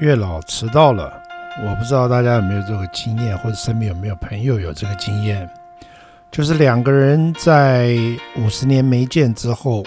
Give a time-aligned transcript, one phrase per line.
[0.00, 1.12] 月老迟到了，
[1.62, 5.46] 我不知道大家有没有这个经验，或者身边有没有朋友有这个经验，
[6.30, 7.94] 就是两个人在
[8.38, 9.84] 五十年没见之后，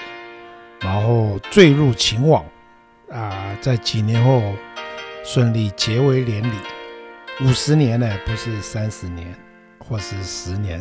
[0.81, 2.45] 然后坠入情网，
[3.11, 4.39] 啊、在几年后
[5.25, 6.57] 顺利结为连理。
[7.41, 9.27] 五十年呢，不是三十年，
[9.79, 10.79] 或是十年。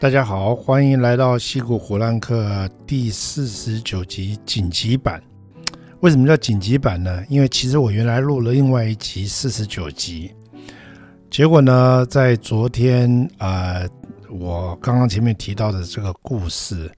[0.00, 5.22] 大家好，欢迎来到西谷胡兰客第四十九集紧急版。
[6.02, 7.24] 为什么叫紧急版呢？
[7.28, 10.34] 因为其实我原来录了另外一集四十九集，
[11.30, 13.88] 结果呢，在昨天啊、呃，
[14.28, 16.90] 我刚刚前面提到的这个故事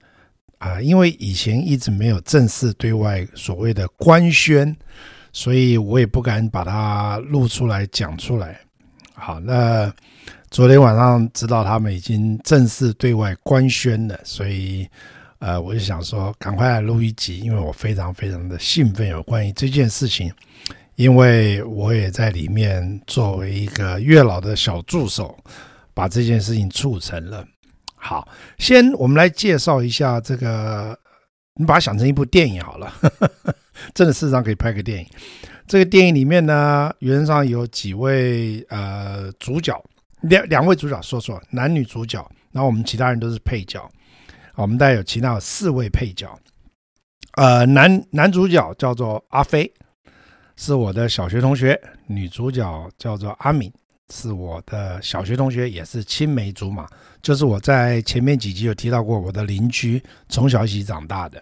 [0.57, 4.75] 啊、因为以前一直没有正式对外所谓的官宣，
[5.31, 8.59] 所以我也不敢把它录出来讲出来。
[9.13, 9.93] 好，那
[10.49, 14.89] 昨天晚上知道他们已经正式对外官宣了，所以。
[15.45, 20.33] 呃，我就想说，赶快来录一集，因为我非常非常的兴奋，有关于这件事情，
[20.95, 25.37] 因为我也在里面作为一个月老的小助手，
[25.93, 27.45] 把这件事情促成了。
[27.93, 30.97] 好，先我们来介绍一下这个，
[31.53, 32.91] 你把它想成一部电影好了，
[33.93, 35.07] 真的事实上可以拍个电影。
[35.67, 39.79] 这个电影里面呢，原上有几位呃主角，
[40.21, 43.87] 两两位主角，说说男女主角，然后我们其他人都是配角。
[44.55, 46.37] 我们带有其他四位配角，
[47.33, 49.71] 呃，男男主角叫做阿飞，
[50.55, 51.75] 是我的小学同学；
[52.07, 53.71] 女主角叫做阿敏，
[54.13, 56.87] 是我的小学同学，也是青梅竹马，
[57.21, 61.41] 就是我在前面几集有提到过我的邻居，从小一起长大的。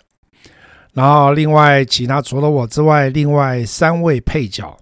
[0.91, 4.75] 然后另外其他除了我之外，另外三位配角，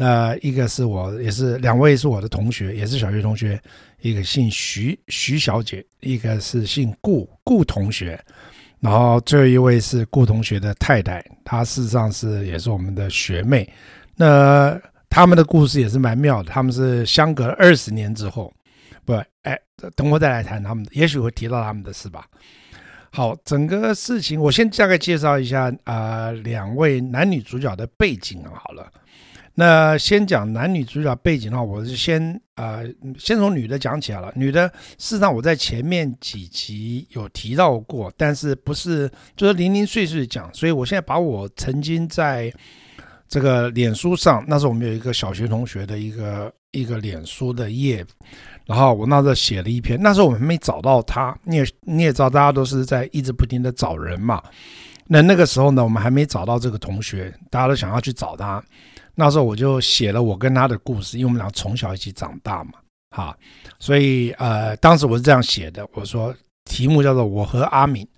[0.00, 3.60] 那、一个是我，也是两位是我的同学，也是小学同学。
[4.00, 8.18] 一个姓徐徐小姐，一个是姓顾顾同学，
[8.80, 13.70] 然后最后一位是顾同学的太太，她事实上是也是我们的学妹。
[14.16, 18.50] 那他们的故事也是蛮妙的，他们是相隔二十年之后，
[19.04, 19.60] 不，哎，
[19.94, 22.26] 等我再来谈他们，也许会提到他们的事吧。
[23.12, 28.90] 好，整个事情我先大概介绍一下啊，两位男女主角的背景好了。
[29.60, 32.84] 那先讲男女主角背景的话，我是先啊、呃，
[33.18, 34.32] 先从女的讲起来了。
[34.34, 34.66] 女的
[34.96, 39.06] 事实上我在前面几集有提到过，但是不是
[39.36, 42.50] 就是零零碎碎讲，所以我现在把我曾经在
[43.28, 48.02] 这个脸书上，那时候我们有一个小学同学的一个一个脸书的页，
[48.64, 54.42] 然后我那时候写了一篇，那时候我们没找到他，你也你也知道，大家都是在一直不停的找人嘛。
[55.06, 58.64] 那那个时候呢，我们还没找到这个同学，大家都想要去找他。
[59.20, 62.72] 那时候我就写了我跟他的故事，因为我们俩从小一起长大嘛，
[63.14, 63.36] 哈，
[63.78, 68.08] 所以呃，当时我是这样写的，我说题目叫做《我和阿敏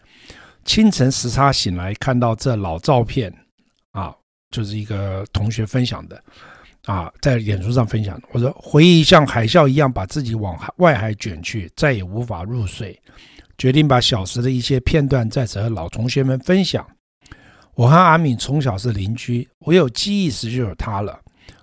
[0.64, 3.28] 清晨时差醒来看到这老照片》，
[4.00, 4.14] 啊，
[4.52, 6.22] 就是一个同学分享的，
[6.84, 8.28] 啊，在脸书上分享的。
[8.30, 12.96] 我说回忆像海啸一样把自己往外海卷去，再也无法入睡，
[13.58, 16.86] 决定把小时的一些片段在此和老同学们分享。
[17.74, 21.18] 我和阿敏从小是邻居，我有记忆时就有她了。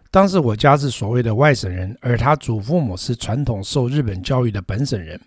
[0.10, 5.20] 当时我家是所谓的外省人，而她祖父母是传统受日本教育的本省人。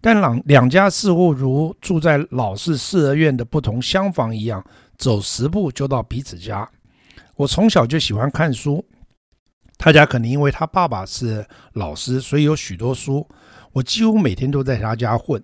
[0.00, 4.64] 但两两家似乎如住在老式四合院的不同厢房一样，
[4.98, 6.68] 走十步就到彼此家。
[7.34, 8.86] 我从小就喜欢看书，
[9.76, 13.26] 他家可能因为他爸爸是老师，所以有许多书。
[13.72, 15.42] 我几乎每天都在他家混。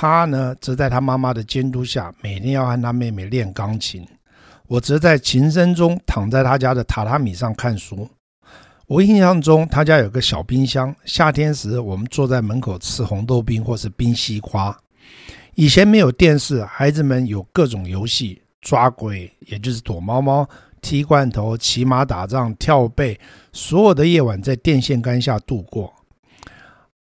[0.00, 4.02] 他呢，则在他妈妈的监督下，每天要和他妹妹练钢琴。
[4.66, 8.08] 我则在琴声中躺在他家的榻榻米上看书。
[8.86, 14.74] 我印象中，他家有个小冰箱，夏天时我们坐在门口吃红豆冰或是冰西瓜。
[15.54, 20.48] 以前没有电视，孩子们有各种游戏，抓鬼，也就是躲猫猫、
[20.80, 23.20] 踢罐头、骑马打仗、跳背，
[23.52, 25.92] 所有的夜晚在电线杆下度过。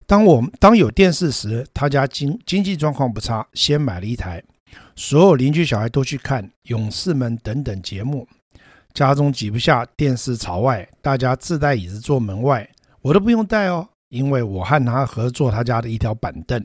[0.06, 4.42] 当我当有电视时，他家经经济状况不差，先买了一台。
[4.94, 8.26] 所有邻居小孩都去看《勇士们》等等节目，
[8.94, 12.68] 家中挤不下电视朝外，大家自带椅子坐门外。
[13.02, 16.64] 我都不用带哦，因为我和他合作他家的一条板凳。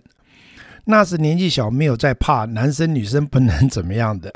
[0.86, 4.34] 那时年纪小，没有在怕男生女生不能怎么样的。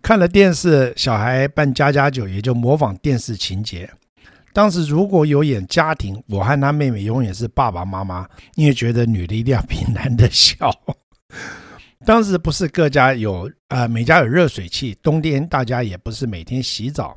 [0.00, 3.90] 看了电视，小孩扮家家酒，也就模仿电视情节。
[4.58, 8.26] 当时如果有演家庭，我和他妹妹永远是爸爸妈妈，
[8.56, 10.68] 因为觉得女的一定要比男的小。
[12.04, 17.16] 当时不是各家有呃每家有热水器，冬天大家也不是每天洗澡。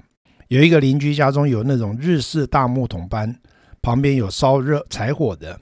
[0.50, 3.36] 有一个邻居家中有那种日式大木桶班，
[3.82, 5.60] 旁边有烧热柴火的，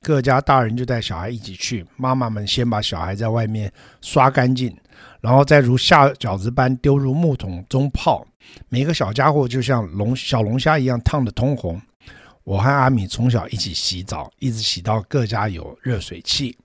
[0.00, 4.72] 各家大人就带小孩一起去，妈妈们先把小孩在外面刷干净，
[5.20, 8.24] 然后再如下饺子般丢入木桶中泡。
[8.68, 11.80] 每个小家伙就像龙小龙虾一样烫得通红。
[12.44, 16.56] 我和阿米从小一起洗澡，一直洗到各家有热水器。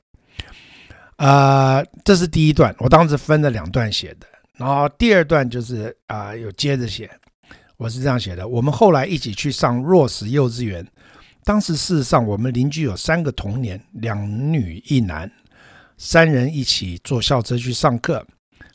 [1.17, 4.27] 呃，这是第一段，我当时分了两段写的。
[4.57, 7.09] 然后第二段就是啊、呃，有接着写。
[7.77, 10.85] 我是这样写的：我们后来一起去上若实幼稚园。
[11.43, 14.23] 当时事实上，我们邻居有三个童年，两
[14.53, 15.31] 女一男，
[15.97, 18.23] 三人一起坐校车去上课。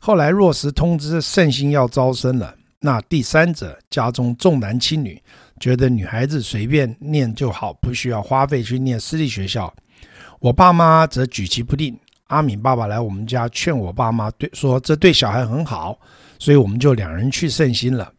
[0.01, 2.53] 后来若实通知圣心要招生了，
[2.87, 5.21] 那第三者家中重男轻女，
[5.59, 9.75] 觉得女孩子随便念就好，不需要花费去念私立学校。
[10.39, 11.99] 我爸妈则举棋不定。
[12.29, 15.99] 阿敏爸爸来我们家劝我爸妈，对说这对小孩很好，
[16.39, 18.13] 所以我们就两人去圣心了。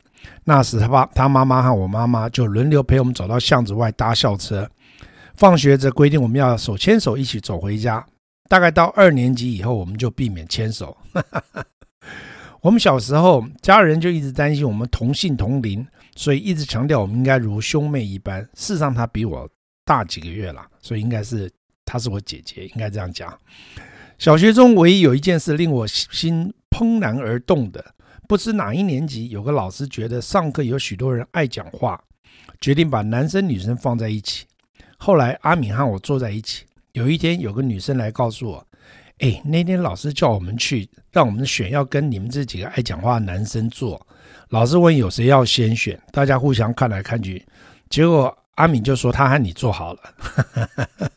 [0.44, 4.69] 那时他爸、他妈妈和我妈妈就轮流陪我们走到巷子外搭校车，
[5.36, 8.06] 放学则规定我们要手牵手一起走回家。
[8.50, 10.98] 大概到二年级以后，我们就避免牵手。
[12.68, 15.88] 我们小时候家人就一直担心我们同姓同龄，
[16.18, 18.42] 所以一直强调我们应该如兄妹一般。
[18.56, 19.50] 事实上，他比我
[19.86, 21.50] 大几个月了，所以应该是
[21.86, 23.34] 他是我姐姐，应该这样讲。
[24.18, 27.96] 小学中唯一有一件事令我心怦然而动的。
[28.28, 32.04] 不知哪一年级，有个老师觉得上课有许多人爱讲话，
[32.60, 34.46] 决定把男生女生放在一起。
[34.98, 36.66] 后来阿敏和我坐在一起。
[36.92, 38.67] 有一天，有个女生来告诉我
[39.19, 44.06] ：“哎，那天老师叫我们去，让我们选要跟你们这几个爱讲话的男生做。
[44.50, 47.44] 老师问有谁要先选，大家互相看来看去，
[47.90, 50.00] 结果阿敏就说他和你做好了。”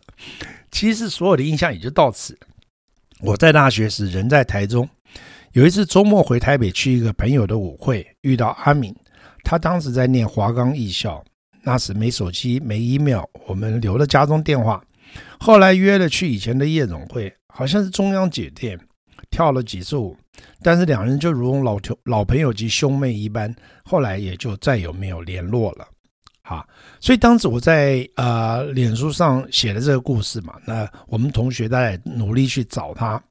[0.73, 2.39] 其实所有的印象也就到此。
[3.21, 4.89] 我在大学时人在台中。
[5.53, 8.95] 有一次周末回台北去一个朋友的舞会，遇到阿敏，
[9.43, 11.23] 他当时在念华冈艺校，
[11.65, 14.81] 那时没手机没 email，我们留了家中电话，
[15.41, 18.79] 后来约了去以前的夜总会，好像是中央酒店，
[19.31, 20.17] 跳了几次舞，
[20.63, 23.55] 但是两人就如同老老朋友及兄妹一般，
[23.85, 25.87] 后来也就再也没有联络了。
[26.43, 26.67] 哈，
[26.99, 33.23] 所以当时我在呃脸书上写了这个故事嘛，那我们同学大家努力去找他。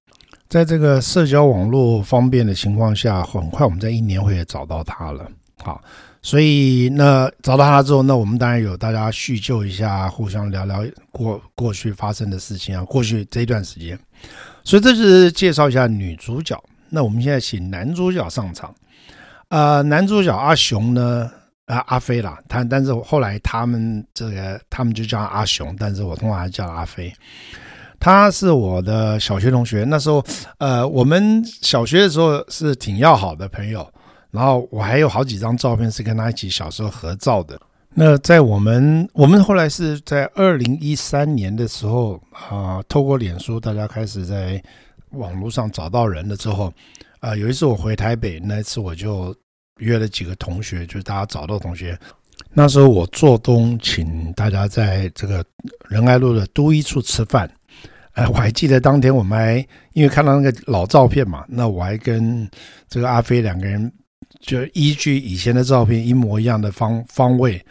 [0.47, 5.29] 在这个社交网络方便的情况下，很快我们在一年会也找到他了。
[5.61, 5.81] 好，
[6.21, 13.99] 所以那找到他之后，那我们当然有大家叙旧一下，互相聊聊过过去发生的事情啊，过去这一段时间。
[14.63, 16.61] 所以这是介绍一下女主角。
[16.89, 18.73] 那我们现在请男主角上场。
[19.49, 21.29] 呃，男主角阿雄呢，
[21.65, 27.13] 啊阿飞啦，他但是后来他们这个他们就叫阿雄，但是我通常叫阿飞。
[27.99, 30.23] 他是我的小学同学，那时候，
[30.57, 33.91] 呃，我们小学的时候是挺要好的朋友，
[34.31, 37.59] 然后我还有好几张照片是跟他一起小时候合照的。
[37.95, 44.61] 那在我们，我们后来是在二零一三年的时候啊、透过脸书，大家开始在
[45.11, 46.71] 网络上找到人了之后，
[47.19, 49.35] 啊、有一次我回台北，那一次我就
[49.79, 51.97] 约了几个同学，就是大家找到同学，
[52.53, 55.43] 那时候我做东请大家在这个
[55.89, 57.51] 仁爱路的都一处吃饭。
[58.13, 62.49] 哎，我还记得当天我们还因为看到那个老照片嘛，那我还跟
[62.87, 63.91] 这个阿飞两个人
[64.39, 67.63] 就依据以前的照片一模一样的方方位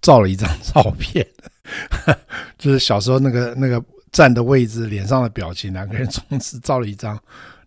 [0.00, 1.26] 照了一张照片，
[2.58, 3.82] 就是小时候那个那个
[4.12, 7.18] 站的位置、脸上的表情，两个人同时照了一张，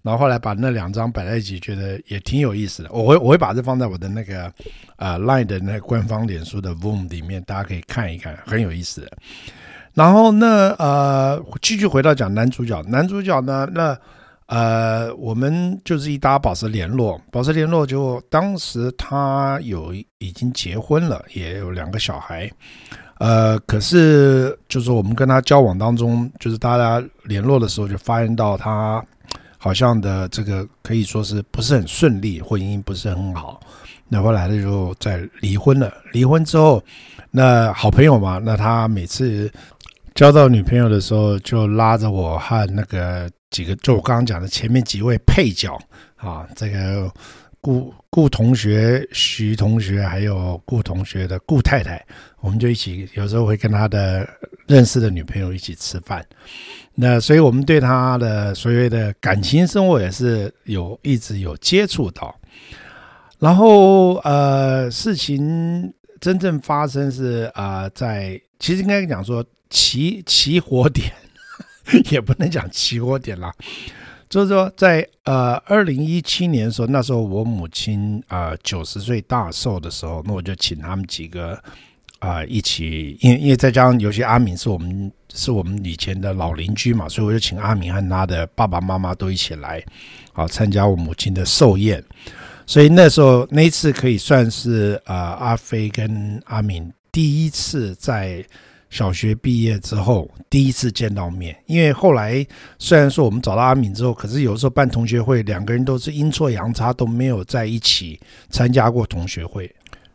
[0.02, 2.90] 然后后来把那两张摆在一起，觉得也挺有意思的。
[2.92, 4.52] 我会我会把这放在我的那个
[4.96, 9.10] 呃 Line 的那官方脸书的 Voom 里面，大家可以看一看，很有意思。
[9.94, 12.82] 然后那呃，继续回到讲男主角。
[12.84, 13.98] 男主角呢，那
[14.50, 17.86] 呃，我们就是一搭保持联络，保持联络。
[17.86, 22.50] 就当时他有已经结婚了，也有两个小孩。
[23.20, 29.06] 呃，可是就是我们跟他交往当中，就是大家联络的时候，就发现到他
[29.60, 33.60] 好像的这个可以说是不是很顺利，婚姻不是很好。
[34.08, 35.94] 那后来他就在离婚了。
[36.12, 36.84] 离婚之后，
[37.30, 39.52] 那好朋友嘛，那他每次。
[40.16, 45.80] 交到女朋友的时候，就拉着我和那个几个，就我刚刚讲的前面几位配角
[46.16, 47.12] 啊，这个
[47.60, 52.06] 顾顾同学、徐同学，还有顾同学的顾太太，
[52.42, 54.28] 我们就一起有时候会跟他的
[54.68, 56.26] 认识的女朋友一起吃饭。
[56.96, 62.36] 那所以我们对他的所谓的感情生活也是有一直有接触到。
[63.40, 69.46] 然后呃，事情真正发生是啊、在其实应该讲说。
[69.72, 71.12] 起起火点
[72.12, 73.52] 也不能讲起火点啦，
[74.30, 81.54] 就是说在呃二零一七年的时候，那时候我母亲啊九十岁大寿的时候，那我就请他们几个
[82.20, 89.84] 啊、呃、一起，因为因为再加上有些阿敏是我们是我们以前的老邻居嘛，所以我就请阿敏和他的爸爸妈妈都一起来
[90.34, 92.04] 啊参加我母亲的寿宴。
[92.68, 98.46] 所以那时候那一次可以算是呃阿飞跟阿敏第一次在
[98.90, 101.56] 小学毕业之后第一次见到面。
[101.68, 102.46] 因为后来
[102.78, 108.20] 虽然说我们找到阿敏之后，可是有时候办同学会，两个人都是阴错阳差都没有在一起
[108.50, 109.70] 参加过同学会。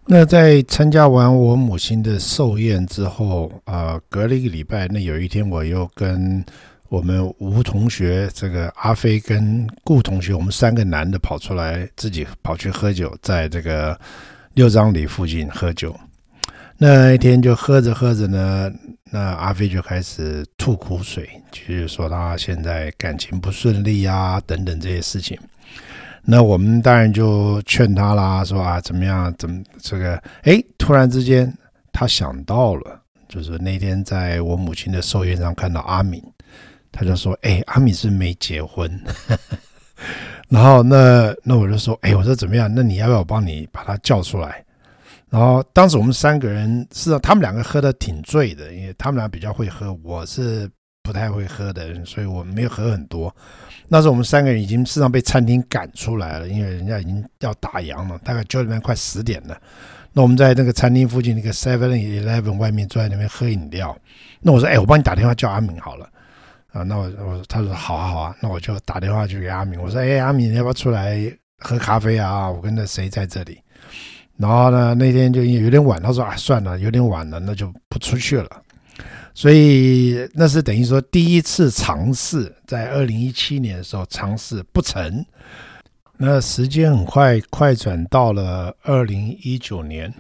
[0.07, 6.45] 那在参加完我母亲的寿宴之后，啊、呃，隔了一个礼拜，那有一天我又跟
[6.91, 13.99] 我们吴同学、这个阿飞跟顾同学，我们三个男的跑出来，自己跑去喝酒，在这个
[14.53, 15.99] 六张犁附近喝酒。
[16.77, 18.71] 那一天就喝着喝着呢，
[19.11, 25.39] 那阿飞就开始吐苦水，就是说他现在感情不顺利啊，等等这些事情。
[26.25, 29.33] 那我们当然就劝他啦，说啊，怎么样？
[29.39, 30.17] 怎么这个？
[30.43, 31.53] 哎，突然之间
[31.93, 36.23] 他想到了，就是那天在我母亲的寿宴上看到阿敏，
[36.91, 38.91] 他就说：“哎，阿敏是没结婚。
[40.49, 42.73] ”然后那那我就说：“哎，我说怎么样？
[42.75, 44.64] 那你要不要我帮你把他叫出来？”
[45.35, 50.71] 然后当时我们三个人是他们两个喝的挺醉的，因为他们俩比较会喝，我是
[51.03, 53.35] 不太会喝的人，所以我没有喝很多。
[53.89, 59.61] 那时候我们三个人已经事实上被餐厅赶出来了，因为人家已经要打烊了，大概九点半快十点了。
[60.13, 63.99] 那我们在那个餐厅附近那个 Seven Eleven 外面坐在那边喝饮料。
[64.41, 66.09] 那我说：“哎，我帮你打电话叫阿敏好了。”
[66.71, 71.21] 啊，那我我他说：“好啊好啊。”那我就打电话去给阿敏，我说：“哎，阿敏，你要不要出来
[71.59, 72.49] 喝咖啡啊？
[72.49, 73.59] 我跟那谁在这里。”
[74.37, 78.49] 然后呢，那天就有点晚，他说：“啊，算了，有点晚了，那就不出去了。”
[79.33, 85.25] 所以那是等于说第一次尝试，在二零一七年的时候尝试不成。
[86.17, 90.13] 那时间很快快转到了二零一九年。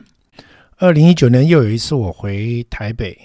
[0.78, 3.16] 二零一九年又有一次我回台北，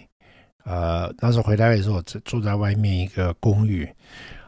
[0.66, 3.90] 呃，那时候回台北的时候我住在外面一个公寓，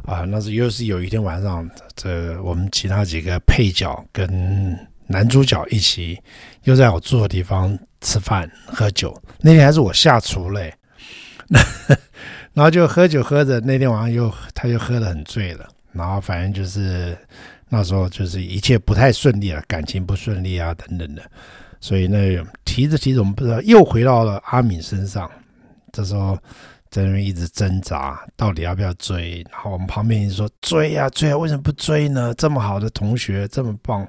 [0.04, 4.78] 啊、那是又是有一天晚上，这我们其他几个配角跟
[5.12, 6.20] 男主角一起
[6.64, 9.16] 又在我住的地方吃饭喝酒。
[9.42, 10.74] 那天还是我下厨嘞。
[12.54, 17.18] 然后就喝酒喝着，那天晚上又他又喝得很醉了，然后反正就是
[17.70, 21.22] 那时候就是一切不太顺利了，感情不顺利啊等等的，
[21.80, 25.30] 所以那提着提着，我们不知道又回到了阿敏身上，
[25.94, 26.38] 这时候
[26.92, 29.44] 在那边一直挣扎，到底要不要追？
[29.50, 32.34] 然后我们旁边人说追呀追啊，为什么不追呢？
[32.36, 34.06] 这么好的同学，这么棒，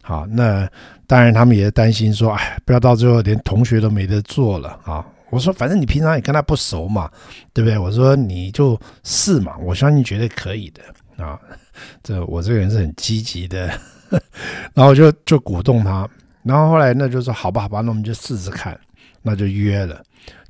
[0.00, 0.68] 好，那
[1.06, 5.06] 当然他们也担心说，哎，不要到最后连同学都没得做了啊。
[5.28, 7.10] 我说，反正你平常也跟他不熟嘛，
[7.52, 7.78] 对不对？
[7.78, 11.38] 我说你就试嘛，我相信绝对可以的啊。
[12.02, 13.78] 这我这个人是很积极的，
[14.74, 16.08] 然后就就鼓动他，
[16.42, 18.78] 然后后来那就说好吧，好吧，那我们就试试看，
[19.22, 20.02] 那就约了，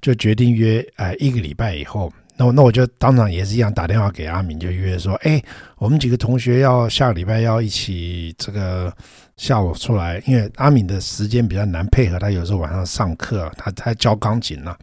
[0.03, 2.13] 就决定约哎一个礼拜以后。
[2.37, 5.43] 那我那我就当场也是一样打电话给阿敏，就约说，哎，
[5.79, 8.93] 我们几个同学要下个礼拜要一起这个。
[9.39, 14.77] 下午出来，因为阿敏的时间比较难配合，他有时候晚上上课，他他教钢琴呢，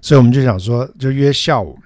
[0.00, 1.78] 所以我们就想说，就约下午，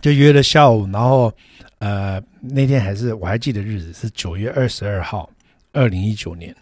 [0.00, 1.32] 就约了下午，然后
[1.78, 5.30] 呃那天还是我还记得日子是九月二十二号，
[5.72, 6.56] 二零一九年，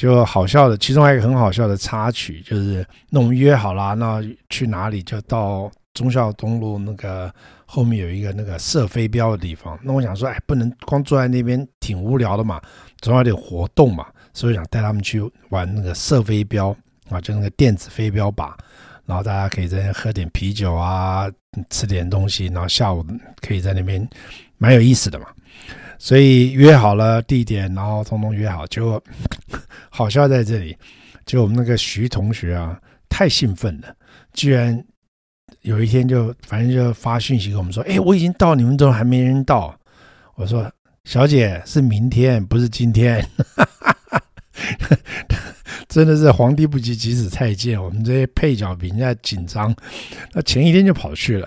[0.00, 7.32] 就好笑的，其中还有一个很好笑的插曲，就是那我们约好了，那去哪里就到忠孝东路那个。
[7.72, 12.60] 后面有一个那个射飞镖的地方，那我想说，哎，不能光坐在那边挺无聊的嘛，
[13.00, 14.04] 总要有点活动嘛，
[14.34, 16.74] 所以想带他们去玩那个射飞镖
[17.10, 18.50] 啊，就那个电子飞镖靶，
[19.06, 21.30] 然后大家可以在那喝点啤酒啊，
[21.68, 23.06] 吃点东西，然后下午
[23.40, 24.04] 可以在那边
[24.58, 25.26] 蛮有意思的嘛，
[26.00, 29.00] 所以约好了地点，然后通通约好，结果
[29.90, 30.74] 好笑在这里，
[31.26, 32.80] 就我们那个徐同学啊，
[33.10, 33.94] 太兴奋了，
[34.32, 34.82] 居然。
[35.62, 39.78] 有一天就反正就发讯息给我们说，哎，我已经到，你们都还没人到。
[40.36, 40.72] 我说，
[41.04, 43.22] 小姐是明天，不是今天。
[45.86, 49.74] 真的是皇帝不急急死太监，我们这些配角比人家紧张，
[50.32, 51.46] 那前一天就跑去了。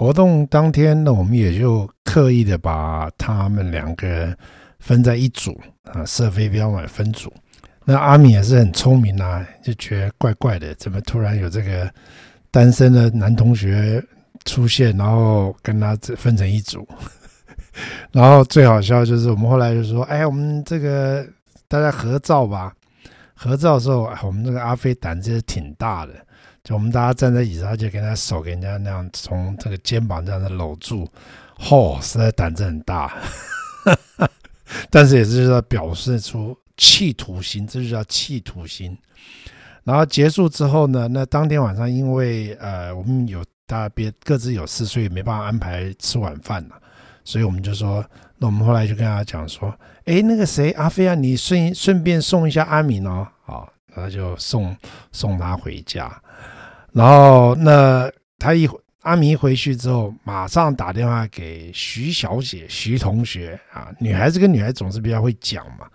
[0.00, 4.34] 活动当天呢，我们也就刻意的把他们两个
[4.78, 5.60] 分在一组
[5.92, 7.30] 啊，射飞镖嘛分组。
[7.84, 11.92] 那阿敏也是很聪明啊，就觉得怪怪的，怎么突然有这个。
[12.50, 14.02] 单身的男同学
[14.46, 16.88] 出现，然后跟他这分成一组，
[18.10, 21.24] 然后最好笑就是我们后来就说：“哎，我们这个
[21.68, 22.72] 大家合照吧。”
[23.36, 26.14] 合照的时候，我们这个阿飞胆子也挺大的，
[26.62, 31.08] 就我们大家站在椅子上，就跟他手给人家那样从这个肩膀这样子搂住，
[31.58, 33.12] 嚯、实在胆子很大。
[34.90, 38.96] 但是也是要表示出企图心，这就叫企图心。
[39.82, 46.76] 然后结束之后呢，那当天晚上因为呃我们有大家别各自有事，所以没办法安排吃晚饭了。
[47.24, 48.04] 所以我们就说，
[48.38, 49.74] 那我们后来就跟他讲说，
[50.04, 53.26] 哎，那个谁阿飞啊，你顺顺便送一下阿敏哦，
[53.94, 54.76] 然后就送
[55.12, 56.10] 送他回家，
[56.92, 58.68] 然后那他一
[59.02, 65.86] 阿明回去之后，马上打电话给徐小姐、徐同学啊，女孩子跟女孩子总是比较会讲嘛，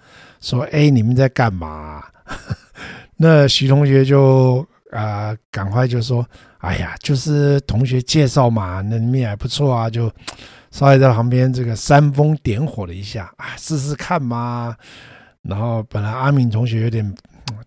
[0.41, 2.03] 说哎，你们在干嘛？
[3.17, 6.25] 那徐同学就啊、赶快就说，
[6.59, 10.11] 哎呀，就是同学介绍嘛，那你们也还不错啊，就。
[10.71, 14.75] 稍微在旁边这个煽风点火了一下啊，试试看嘛。
[15.41, 17.15] 然后本来阿敏同学有点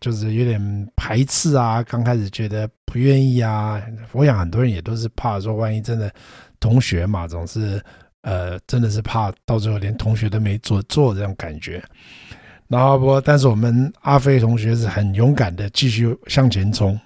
[0.00, 3.82] 就是有点排斥啊，刚开始觉得不愿意啊。
[4.12, 6.12] 我想很多人也都是怕说，万一真的
[6.60, 7.82] 同学嘛，总是
[8.22, 11.82] 呃真的是怕到最后连同学都没做做这种感觉。
[12.66, 16.98] 然后不过，但是我们阿飞同学是很勇敢的，继续向前冲。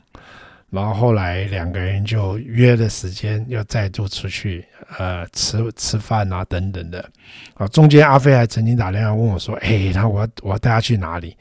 [0.71, 4.65] 然后后来两个人就约了时间，要再度出去，
[4.99, 7.07] 呃，吃吃饭啊，等等的。
[7.55, 11.37] 啊，中间阿飞还曾经打电话问我说：“哎，然后我要我要带他去哪里？”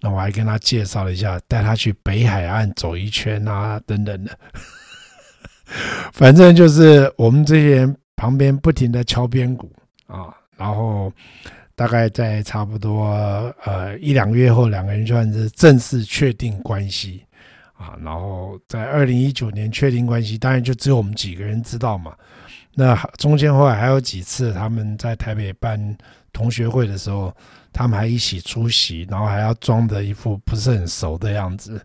[0.00, 4.38] 那我还跟他介绍了一下，带他去北海岸走一圈啊，等等的。
[6.12, 9.72] 反正就是我们这些人旁边不停的敲边鼓
[10.06, 11.12] 啊，然后
[11.74, 13.06] 大概在差不多
[13.64, 17.22] 呃一两个月后，两个人算是正式确定关系。
[17.78, 22.16] 啊，然后在二零一九年确定关系，当然就只有我们几个人知道嘛。
[22.72, 25.78] 那中间后来还有几次他们在台北办
[26.32, 27.34] 同学会的时候，
[27.76, 31.78] 他们还一起出席，然后还要装的一副不是很熟的样子。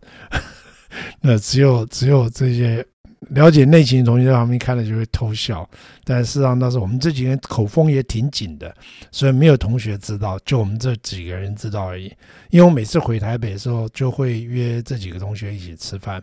[1.20, 2.84] 那只有只有这些。
[3.28, 5.66] 了解内情的同学在旁边看了就会偷笑，
[6.02, 8.74] 但事实上那时我们这几个人口风也挺紧的，
[9.12, 12.12] 所以没有同学知道，就我们这几个人知道而已。
[12.50, 16.20] 因为我每次回台北的时候，就会约这几个同学一起吃饭，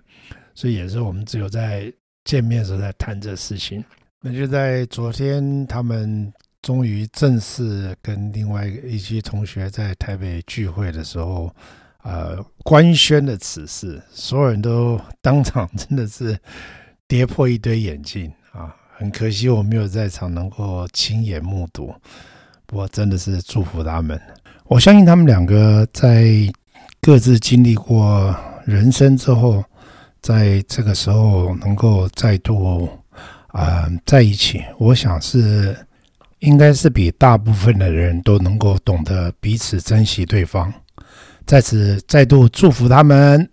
[0.53, 1.91] 所以也是我们只有在
[2.25, 3.81] 见面的时候在谈这事情。
[4.21, 11.53] 那就在昨天，他们终于正式跟另外一些同学在台北聚会的时候，
[12.03, 16.37] 呃，官宣了此事，所有人都当场真的是。
[17.09, 18.71] 跌破一堆眼镜啊！
[18.95, 21.91] 很可惜我没有在场，能够亲眼目睹。
[22.67, 24.21] 不过真的是祝福他们。
[24.65, 26.27] 我相信他们两个在
[27.01, 29.63] 各自经历过人生之后，
[30.21, 32.87] 在这个时候能够再度
[33.47, 35.75] 啊、在一起，我想是
[36.39, 40.73] 应该是比大部分的人都能够懂得彼此珍惜对方。
[41.45, 43.49] 在此再度祝福他们。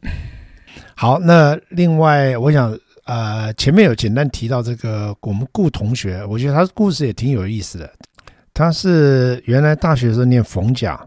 [0.95, 2.77] 好，那另外我想。
[3.09, 7.89] 呃，前面有简单提到这个我们顾同学，我觉得他的故事也挺有意思的。
[8.53, 11.01] 他是原来大学时候念逢甲，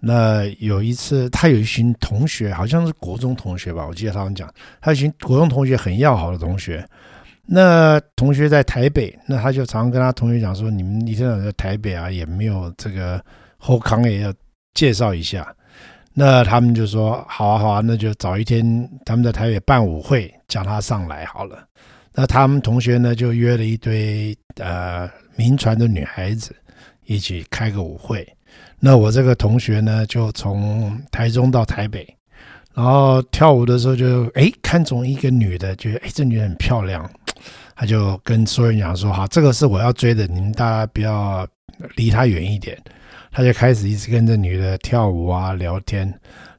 [0.00, 6.82] 那有一次他有一群同学，好像是国中同学吧，我记得他们讲，他一群国中同学很要好的同学。
[7.46, 13.22] 那同学在台北，那他就常跟他同学讲说：“你们一天在台北啊，也没有这个
[13.58, 14.32] 后康也要
[14.72, 15.54] 介绍一下。”
[16.16, 21.66] 那他们就说好啊好啊，那就找一天他们在台北办舞会，叫他上来好了。
[22.12, 26.54] 那他们同学呢就约了一堆呃铭传的女孩子
[27.04, 28.26] 一起开个舞会。
[28.78, 32.06] 那我这个同学呢就从台中到台北，
[32.74, 37.08] 然后跳舞的时候就哎看中一个女的，觉得哎这女的很漂亮，
[37.74, 41.46] 他就跟所有人讲说好，这个是我要追的，你们大家不要
[41.96, 42.76] 离她远一点。
[43.36, 46.08] 他就开始一直跟这女的跳舞啊，聊天，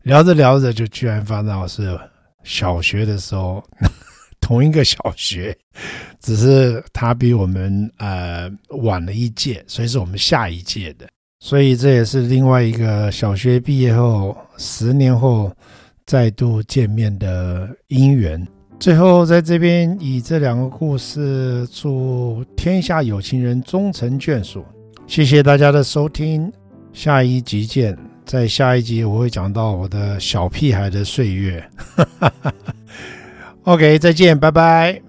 [0.04, 1.98] 聊着聊着就居然发现是
[2.44, 3.64] 小学的时候
[4.42, 5.58] 同一个小学，
[6.20, 8.52] 只是他比我们呃
[8.82, 11.08] 晚了一届，所以是我们下一届的，
[11.40, 15.50] 所以这也是另外一个小学毕业后十年后
[16.06, 18.46] 再度见面的姻缘。
[18.80, 24.66] 最后在这边以这两个故事祝天下有情人终成眷属，
[25.08, 26.52] 谢谢大家的收听。
[26.92, 31.64] 下一集见，在下一集我会讲到我的小屁孩的岁月。
[33.64, 35.05] OK，再见，拜拜。